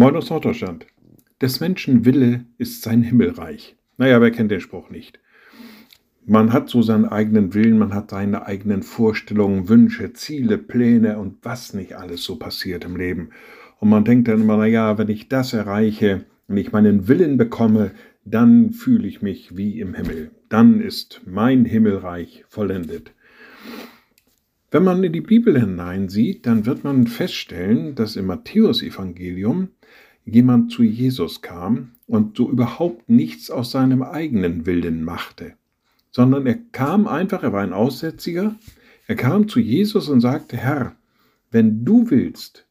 [0.00, 0.86] Moin aus Norddeutschland.
[1.42, 3.76] Des Menschen Wille ist sein Himmelreich.
[3.98, 5.20] Naja, wer kennt den Spruch nicht?
[6.24, 11.36] Man hat so seinen eigenen Willen, man hat seine eigenen Vorstellungen, Wünsche, Ziele, Pläne und
[11.42, 13.28] was nicht alles so passiert im Leben.
[13.78, 17.90] Und man denkt dann immer, naja, wenn ich das erreiche, wenn ich meinen Willen bekomme,
[18.24, 20.30] dann fühle ich mich wie im Himmel.
[20.48, 23.12] Dann ist mein Himmelreich vollendet.
[24.70, 29.68] Wenn man in die Bibel hineinsieht, dann wird man feststellen, dass im Matthäusevangelium
[30.24, 35.54] jemand zu Jesus kam und so überhaupt nichts aus seinem eigenen Willen machte,
[36.12, 38.54] sondern er kam einfach, er war ein Aussätziger,
[39.08, 40.94] er kam zu Jesus und sagte, Herr,
[41.50, 42.66] wenn du willst,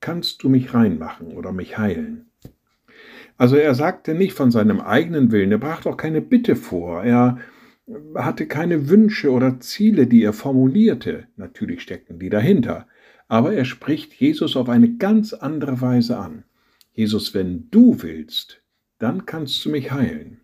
[0.00, 2.26] kannst du mich reinmachen oder mich heilen.
[3.36, 7.38] Also er sagte nicht von seinem eigenen Willen, er brachte auch keine Bitte vor, er
[8.14, 12.86] hatte keine Wünsche oder Ziele, die er formulierte, natürlich steckten die dahinter,
[13.28, 16.44] aber er spricht Jesus auf eine ganz andere Weise an.
[16.92, 18.62] Jesus, wenn du willst,
[18.98, 20.40] dann kannst du mich heilen.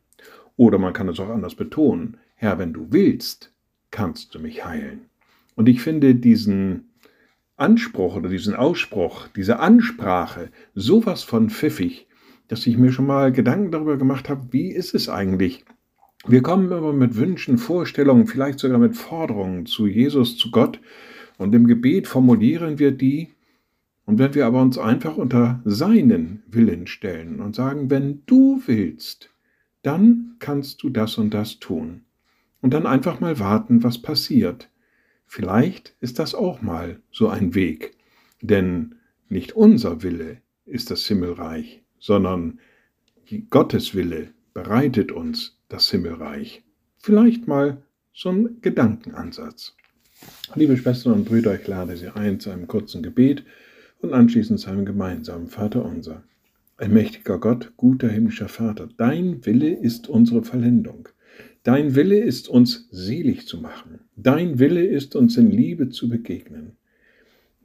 [0.56, 3.55] Oder man kann es auch anders betonen, Herr, wenn du willst,
[3.91, 5.06] kannst du mich heilen.
[5.55, 6.91] Und ich finde diesen
[7.56, 12.08] Anspruch oder diesen Ausspruch, diese Ansprache sowas von pfiffig,
[12.48, 15.64] dass ich mir schon mal Gedanken darüber gemacht habe, wie ist es eigentlich?
[16.26, 20.80] Wir kommen immer mit Wünschen, Vorstellungen, vielleicht sogar mit Forderungen zu Jesus, zu Gott
[21.38, 23.28] und im Gebet formulieren wir die
[24.10, 29.30] und wenn wir aber uns einfach unter seinen Willen stellen und sagen, wenn du willst,
[29.82, 32.02] dann kannst du das und das tun.
[32.60, 34.68] Und dann einfach mal warten, was passiert.
[35.27, 37.96] Vielleicht ist das auch mal so ein Weg.
[38.42, 38.96] Denn
[39.28, 42.58] nicht unser Wille ist das Himmelreich, sondern
[43.48, 46.62] Gottes Wille bereitet uns das Himmelreich.
[46.98, 49.74] Vielleicht mal so ein Gedankenansatz.
[50.54, 53.44] Liebe Schwestern und Brüder, ich lade Sie ein zu einem kurzen Gebet
[54.00, 56.24] und anschließend zu einem gemeinsamen Vater unser.
[56.76, 61.08] Allmächtiger Gott, guter himmlischer Vater, dein Wille ist unsere Vollendung.
[61.62, 64.00] Dein Wille ist uns selig zu machen.
[64.16, 66.77] Dein Wille ist uns in Liebe zu begegnen.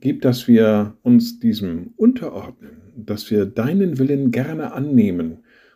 [0.02, 5.45] Gib, dass wir uns diesem unterordnen, dass wir deinen Willen gerne annehmen